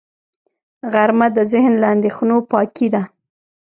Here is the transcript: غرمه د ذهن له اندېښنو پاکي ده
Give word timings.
غرمه 0.93 1.27
د 1.37 1.39
ذهن 1.51 1.73
له 1.81 1.87
اندېښنو 1.95 2.37
پاکي 2.51 2.87
ده 2.93 3.01